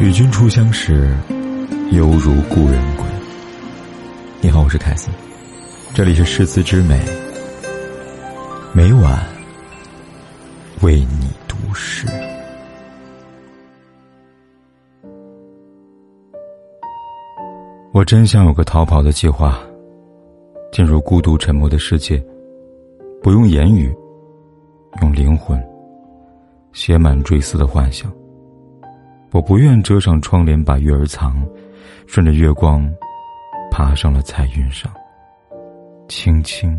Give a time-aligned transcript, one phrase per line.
[0.00, 1.16] 与君初相识，
[1.92, 3.04] 犹如故人归。
[4.40, 5.12] 你好，我是凯森，
[5.94, 7.00] 这里是诗词之美，
[8.74, 9.24] 每晚
[10.82, 12.06] 为你读诗。
[17.92, 19.58] 我真想有个逃跑的计划，
[20.72, 22.22] 进入孤独沉默的世界，
[23.22, 23.94] 不用言语，
[25.00, 25.58] 用灵魂
[26.74, 28.12] 写满追思的幻想。
[29.30, 31.42] 我不愿遮上窗帘把月儿藏，
[32.06, 32.92] 顺着月光
[33.70, 34.92] 爬上了彩云上，
[36.08, 36.78] 轻轻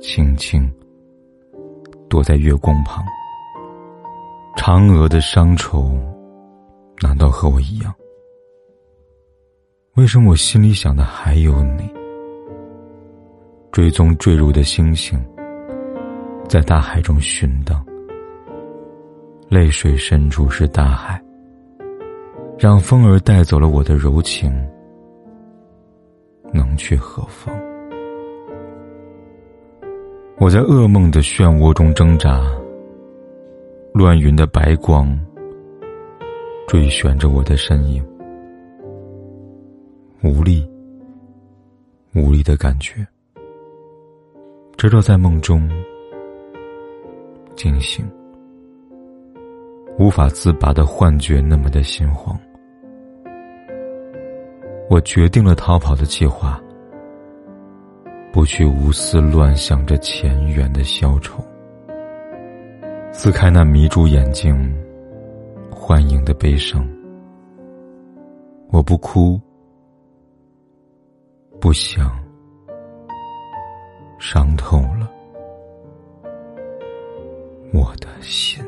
[0.00, 0.70] 轻轻
[2.08, 3.04] 躲在月光旁。
[4.56, 5.98] 嫦娥的伤愁，
[7.00, 7.94] 难道和我一样？
[9.94, 11.88] 为什么我心里想的还有你？
[13.72, 15.18] 追踪坠入的星星，
[16.48, 17.84] 在大海中寻荡。
[19.48, 21.18] 泪水深处是大海，
[22.58, 24.52] 让风儿带走了我的柔情，
[26.52, 27.54] 能去何方？
[30.38, 32.42] 我在噩梦的漩涡中挣扎，
[33.94, 35.18] 乱云的白光
[36.66, 38.06] 追旋着我的身影。
[40.22, 40.70] 无力，
[42.14, 43.06] 无力的感觉，
[44.76, 45.66] 直到在梦中
[47.56, 48.06] 惊醒，
[49.98, 52.38] 无法自拔的幻觉那么的心慌。
[54.88, 56.62] 我决定了逃跑的计划，
[58.32, 61.44] 不去无思乱想着前缘的消愁，
[63.12, 64.72] 撕开那迷住眼睛
[65.70, 66.88] 幻影的悲伤。
[68.70, 69.40] 我不哭。
[71.60, 72.16] 不想，
[74.20, 75.10] 伤透了
[77.72, 78.64] 我的心。